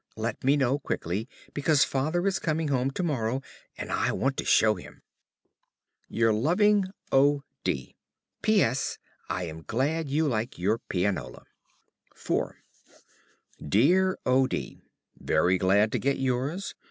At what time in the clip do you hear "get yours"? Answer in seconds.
15.99-16.73